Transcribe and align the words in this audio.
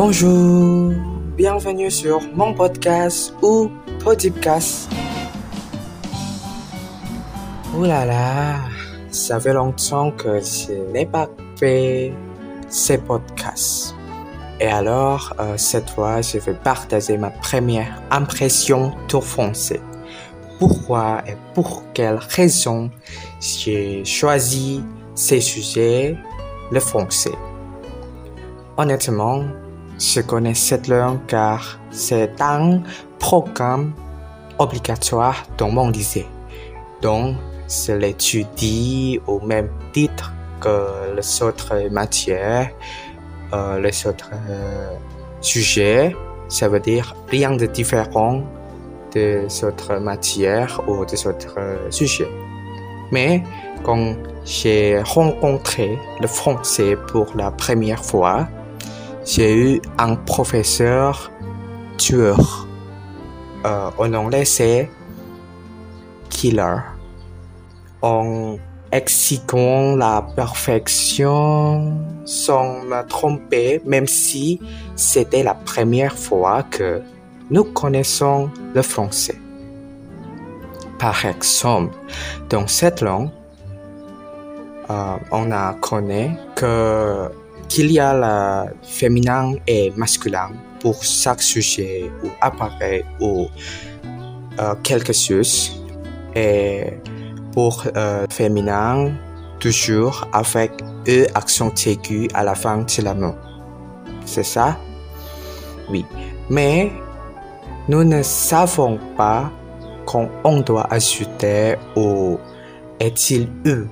Bonjour, 0.00 0.92
bienvenue 1.36 1.90
sur 1.90 2.20
mon 2.32 2.54
podcast 2.54 3.34
ou 3.42 3.68
podcast. 3.98 4.88
Ouh 7.74 7.82
là 7.82 8.06
là, 8.06 8.60
ça 9.10 9.40
fait 9.40 9.54
longtemps 9.54 10.12
que 10.12 10.38
je 10.38 10.92
n'ai 10.92 11.04
pas 11.04 11.28
fait 11.58 12.12
ces 12.68 12.98
podcasts. 12.98 13.96
Et 14.60 14.68
alors, 14.68 15.34
euh, 15.40 15.56
cette 15.56 15.90
fois, 15.90 16.22
je 16.22 16.38
vais 16.38 16.54
partager 16.54 17.18
ma 17.18 17.30
première 17.30 18.00
impression 18.12 18.92
tour 19.08 19.24
français. 19.24 19.80
Pourquoi 20.60 21.24
et 21.26 21.34
pour 21.54 21.82
quelle 21.92 22.20
raison 22.36 22.88
j'ai 23.40 24.04
choisi 24.04 24.80
ces 25.16 25.40
sujets, 25.40 26.16
le 26.70 26.78
français? 26.78 27.34
Honnêtement, 28.76 29.42
je 29.98 30.20
connais 30.20 30.54
cette 30.54 30.88
langue 30.88 31.18
car 31.26 31.78
c'est 31.90 32.40
un 32.40 32.80
programme 33.18 33.92
obligatoire 34.58 35.44
dans 35.56 35.70
mon 35.70 35.90
lycée. 35.90 36.26
Donc, 37.02 37.36
je 37.68 37.92
l'étudie 37.92 39.20
au 39.26 39.40
même 39.40 39.68
titre 39.92 40.32
que 40.60 41.14
les 41.16 41.42
autres 41.42 41.88
matières, 41.90 42.70
euh, 43.52 43.80
les 43.80 44.06
autres 44.06 44.30
euh, 44.48 44.94
sujets. 45.40 46.14
Ça 46.48 46.68
veut 46.68 46.80
dire 46.80 47.14
rien 47.28 47.52
de 47.56 47.66
différent 47.66 48.42
des 49.12 49.46
autres 49.64 49.96
matières 49.96 50.80
ou 50.88 51.04
des 51.04 51.26
autres 51.26 51.54
euh, 51.58 51.90
sujets. 51.90 52.28
Mais 53.12 53.42
quand 53.84 54.14
j'ai 54.44 55.00
rencontré 55.02 55.98
le 56.20 56.26
français 56.26 56.96
pour 57.08 57.26
la 57.34 57.50
première 57.50 58.04
fois, 58.04 58.48
j'ai 59.28 59.54
eu 59.54 59.82
un 59.98 60.16
professeur 60.16 61.30
tueur. 61.98 62.66
Euh, 63.66 63.90
en 63.98 64.14
anglais, 64.14 64.46
c'est 64.46 64.90
killer. 66.30 66.78
En 68.00 68.56
exigeant 68.90 69.96
la 69.96 70.22
perfection 70.34 71.98
sans 72.24 72.82
me 72.84 73.06
tromper, 73.06 73.82
même 73.84 74.06
si 74.06 74.60
c'était 74.96 75.42
la 75.42 75.54
première 75.54 76.16
fois 76.16 76.62
que 76.62 77.02
nous 77.50 77.64
connaissons 77.64 78.50
le 78.74 78.80
français. 78.80 79.38
Par 80.98 81.26
exemple, 81.26 81.94
dans 82.48 82.66
cette 82.66 83.02
langue, 83.02 83.30
euh, 84.88 85.16
on 85.30 85.52
a 85.52 85.74
connu 85.74 86.30
que 86.56 87.30
qu'il 87.68 87.92
y 87.92 87.98
a 87.98 88.14
le 88.14 88.72
féminin 88.82 89.54
et 89.66 89.92
masculin 89.96 90.50
pour 90.80 91.02
chaque 91.02 91.42
sujet 91.42 92.10
ou 92.24 92.28
appareil 92.40 93.04
ou 93.20 93.48
euh, 94.58 94.74
quelque 94.82 95.12
chose. 95.12 95.84
Et 96.34 96.94
pour 97.52 97.84
euh, 97.96 98.26
féminin, 98.30 99.12
toujours 99.60 100.26
avec 100.32 100.72
E 101.08 101.26
accent 101.34 101.72
aigu 101.86 102.28
à 102.34 102.44
la 102.44 102.54
fin 102.54 102.78
de 102.78 103.02
la 103.02 103.14
mot. 103.14 103.34
C'est 104.24 104.44
ça? 104.44 104.78
Oui. 105.90 106.04
Mais 106.50 106.92
nous 107.88 108.04
ne 108.04 108.22
savons 108.22 108.98
pas 109.16 109.50
quand 110.06 110.28
on 110.44 110.60
doit 110.60 110.86
ajouter 110.92 111.76
ou 111.96 112.38
est-il 113.00 113.48
eux 113.66 113.88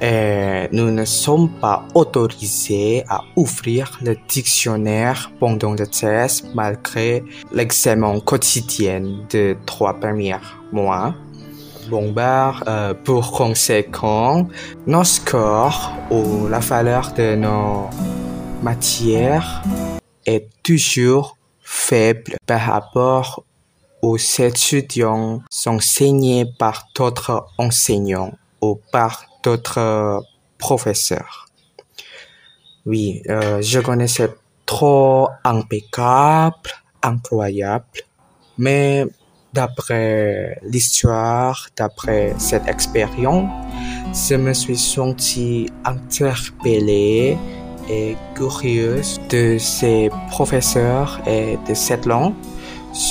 et 0.00 0.68
nous 0.72 0.90
ne 0.90 1.04
sommes 1.04 1.48
pas 1.60 1.86
autorisés 1.94 3.04
à 3.08 3.22
ouvrir 3.36 3.98
le 4.02 4.16
dictionnaire 4.28 5.30
pendant 5.40 5.72
le 5.72 5.86
test 5.86 6.46
malgré 6.54 7.24
l'examen 7.52 8.20
quotidien 8.20 9.02
de 9.30 9.56
trois 9.64 9.94
premiers 9.94 10.36
mois. 10.72 11.14
Bon, 11.88 12.10
bah, 12.10 12.54
euh, 12.66 12.94
pour 12.94 13.30
conséquent, 13.30 14.48
nos 14.86 15.04
scores 15.04 15.92
ou 16.10 16.48
la 16.48 16.58
valeur 16.58 17.12
de 17.12 17.36
nos 17.36 17.88
matières 18.62 19.62
est 20.26 20.48
toujours 20.64 21.36
faible 21.62 22.34
par 22.44 22.60
rapport 22.60 23.44
aux 24.02 24.16
étudiants 24.16 25.42
enseignés 25.66 26.44
par 26.58 26.88
d'autres 26.94 27.46
enseignants 27.58 28.32
ou 28.60 28.80
par 28.90 29.24
d'autres 29.46 30.24
professeurs. 30.58 31.46
Oui, 32.84 33.22
euh, 33.28 33.62
je 33.62 33.78
connaissais 33.78 34.30
trop 34.64 35.28
impeccable, 35.44 36.70
incroyable, 37.02 38.00
mais 38.58 39.06
d'après 39.52 40.58
l'histoire, 40.64 41.68
d'après 41.76 42.34
cette 42.38 42.66
expérience, 42.66 43.48
je 44.28 44.34
me 44.34 44.52
suis 44.52 44.76
senti 44.76 45.70
interpellé 45.84 47.38
et 47.88 48.16
curieuse 48.34 49.20
de 49.30 49.58
ces 49.58 50.10
professeurs 50.30 51.20
et 51.26 51.56
de 51.68 51.74
cette 51.74 52.04
langue 52.04 52.34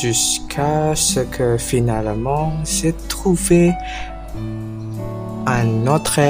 jusqu'à 0.00 0.94
ce 0.94 1.20
que 1.20 1.58
finalement 1.58 2.52
j'ai 2.64 2.94
trouvé 3.08 3.72
un 5.46 5.86
autre 5.86 6.20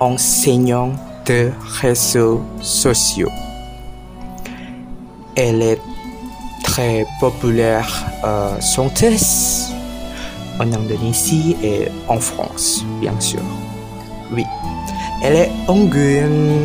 enseignant 0.00 0.92
de 1.26 1.50
réseaux 1.80 2.42
sociaux. 2.60 3.30
Elle 5.36 5.62
est 5.62 5.80
très 6.62 7.06
populaire 7.20 7.88
euh, 8.24 8.60
chanteuse 8.60 9.68
en 10.60 10.72
Indonésie 10.72 11.56
et 11.62 11.88
en 12.08 12.18
France, 12.18 12.84
bien 13.00 13.18
sûr. 13.20 13.40
Oui, 14.32 14.44
elle 15.22 15.36
est 15.36 15.50
angune. 15.68 16.60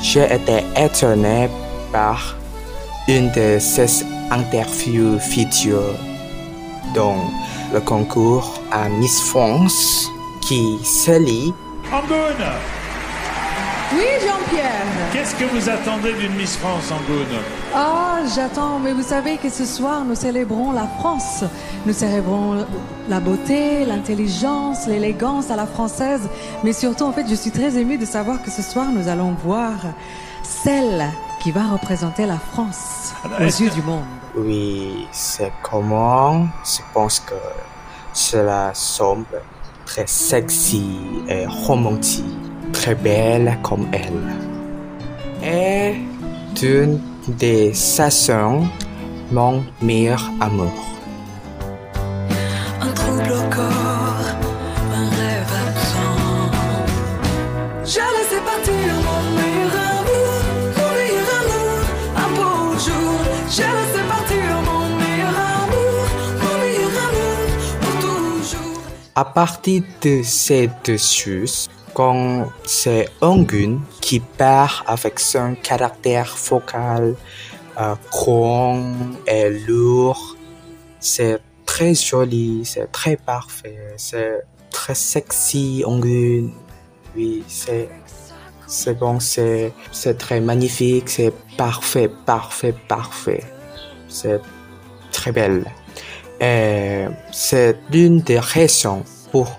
J'ai 0.00 0.24
été 0.24 0.64
étonné 0.76 1.48
par 1.92 2.36
une 3.08 3.30
de 3.32 3.58
ses 3.58 4.04
interviews 4.30 5.18
vidéo 5.18 5.80
dans 6.94 7.16
le 7.72 7.80
concours 7.80 8.60
à 8.70 8.88
Miss 8.88 9.20
France 9.20 10.10
qui 10.40 10.78
se 10.84 11.18
lit 11.18 11.52
Angoune 11.92 12.46
Oui, 13.94 14.04
Jean-Pierre. 14.26 14.86
Qu'est-ce 15.12 15.34
que 15.34 15.44
vous 15.44 15.68
attendez 15.68 16.12
d'une 16.14 16.34
Miss 16.34 16.56
France, 16.56 16.90
Angoune? 16.90 17.38
Ah, 17.74 18.20
j'attends, 18.34 18.78
mais 18.78 18.92
vous 18.92 19.02
savez 19.02 19.36
que 19.36 19.50
ce 19.50 19.64
soir, 19.64 20.04
nous 20.04 20.14
célébrons 20.14 20.72
la 20.72 20.86
France. 20.98 21.44
Nous 21.86 21.92
célébrons 21.92 22.64
la 23.08 23.20
beauté, 23.20 23.84
l'intelligence, 23.84 24.86
l'élégance 24.86 25.50
à 25.50 25.56
la 25.56 25.66
française. 25.66 26.28
Mais 26.64 26.72
surtout, 26.72 27.04
en 27.04 27.12
fait, 27.12 27.26
je 27.28 27.34
suis 27.34 27.50
très 27.50 27.76
émue 27.76 27.98
de 27.98 28.06
savoir 28.06 28.42
que 28.42 28.50
ce 28.50 28.62
soir, 28.62 28.86
nous 28.92 29.08
allons 29.08 29.34
voir 29.44 29.74
celle 30.42 31.06
qui 31.48 31.52
va 31.52 31.66
représenter 31.66 32.26
la 32.26 32.36
France 32.36 33.14
aux 33.40 33.42
yeux 33.42 33.70
du 33.70 33.80
monde. 33.80 34.04
Oui, 34.36 35.08
c'est 35.12 35.50
comment 35.62 36.46
je 36.62 36.82
pense 36.92 37.20
que 37.20 37.40
cela 38.12 38.70
semble 38.74 39.40
très 39.86 40.06
sexy 40.06 40.84
et 41.26 41.46
romantique, 41.46 42.26
très 42.74 42.94
belle 42.94 43.58
comme 43.62 43.86
elle. 43.92 44.28
Et 45.42 45.94
d'une 46.54 47.00
des 47.28 47.72
saisons, 47.72 48.68
mon 49.32 49.64
meilleur 49.80 50.22
amour. 50.42 50.74
Un 52.82 52.92
trouble 52.92 53.32
au 53.32 53.54
corps, 53.54 53.77
À 69.18 69.24
partir 69.24 69.82
de 70.00 70.22
ces 70.22 70.70
deux 70.84 70.96
quand 71.92 72.52
c'est 72.64 73.08
Ongun 73.20 73.80
qui 74.00 74.20
part 74.20 74.84
avec 74.86 75.18
son 75.18 75.56
caractère 75.60 76.36
vocal 76.48 77.16
euh, 77.80 77.94
grand 78.12 78.80
et 79.26 79.50
lourd, 79.66 80.36
c'est 81.00 81.40
très 81.66 81.96
joli, 81.96 82.64
c'est 82.64 82.92
très 82.92 83.16
parfait, 83.16 83.88
c'est 83.96 84.44
très 84.70 84.94
sexy 84.94 85.82
Ongun. 85.84 86.50
Oui, 87.16 87.42
c'est 87.48 87.88
c'est 88.68 88.96
bon, 88.96 89.18
c'est 89.18 89.72
très 90.16 90.40
magnifique, 90.40 91.08
c'est 91.08 91.32
parfait, 91.56 92.08
parfait, 92.24 92.74
parfait. 92.86 93.42
C'est 94.06 94.40
très 95.10 95.32
belle. 95.32 95.64
Et 96.40 97.06
c'est 97.32 97.76
l'une 97.90 98.20
des 98.20 98.38
raisons 98.38 99.02
pour 99.32 99.58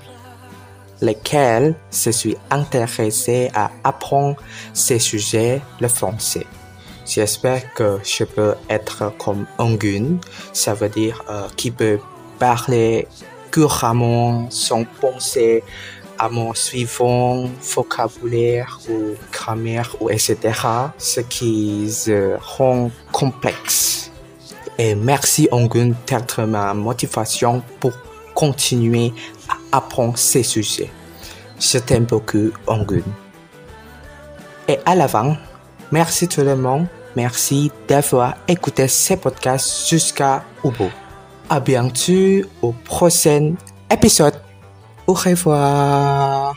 lesquelles 1.01 1.75
je 1.91 2.09
suis 2.09 2.37
intéressé 2.49 3.51
à 3.53 3.71
apprendre 3.83 4.37
ces 4.73 4.99
sujets, 4.99 5.61
le 5.79 5.87
français. 5.87 6.45
J'espère 7.05 7.73
que 7.73 7.99
je 8.03 8.23
peux 8.23 8.53
être 8.69 9.11
comme 9.17 9.45
Ongun, 9.57 10.17
ça 10.53 10.73
veut 10.73 10.89
dire 10.89 11.23
euh, 11.29 11.47
qui 11.55 11.71
peut 11.71 11.99
parler 12.37 13.07
couramment 13.51 14.47
sans 14.51 14.83
penser 14.83 15.63
à 16.19 16.29
mon 16.29 16.53
suivant 16.53 17.49
vocabulaire 17.75 18.79
ou 18.89 19.15
grammaire 19.31 19.95
ou 20.01 20.09
etc. 20.09 20.37
Ce 20.97 21.21
qui 21.21 21.89
se 21.89 22.35
rend 22.39 22.91
complexe. 23.11 24.08
Et 24.79 24.95
merci 24.95 25.49
Ongun 25.51 25.91
d'être 26.07 26.43
ma 26.43 26.73
motivation 26.73 27.61
pour 27.81 27.91
continuer 28.33 29.11
à 29.49 29.77
apprendre 29.77 30.17
ces 30.17 30.41
sujets. 30.41 30.89
Je 31.59 31.79
t'aime 31.79 32.05
beaucoup 32.05 32.51
Ongun. 32.65 33.03
Et 34.69 34.79
à 34.85 34.95
l'avant, 34.95 35.35
merci 35.91 36.29
tout 36.29 36.41
le 36.41 36.55
monde. 36.55 36.87
Merci 37.17 37.69
d'avoir 37.89 38.35
écouté 38.47 38.87
ces 38.87 39.17
podcasts 39.17 39.89
jusqu'à 39.89 40.45
au 40.63 40.71
bout. 40.71 40.91
À 41.49 41.59
bientôt 41.59 42.47
au 42.61 42.71
prochain 42.71 43.55
épisode. 43.91 44.39
Au 45.07 45.13
revoir. 45.13 46.55